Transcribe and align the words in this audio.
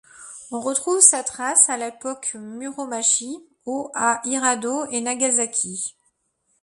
On 0.49 0.59
retrouve 0.59 0.99
sa 0.99 1.23
trace 1.23 1.69
à 1.69 1.77
l'époque 1.77 2.33
Muromachi, 2.33 3.37
au 3.67 3.91
à 3.93 4.19
Hirado 4.25 4.85
et 4.89 4.99
Nagasaki. 4.99 5.95